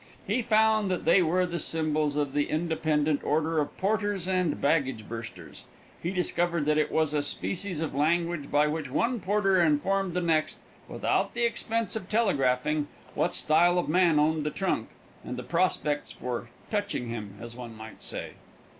[0.25, 5.07] He found that they were the symbols of the Independent Order of Porters and Baggage
[5.07, 5.65] Bursters.
[6.01, 10.19] He discovered that it was a species of language by which one porter informed the
[10.21, 10.57] next,
[10.89, 14.89] without the expense of telegraphing, what style of man owned the trunk
[15.23, 18.31] and the prospects for "touching" him, as one might say.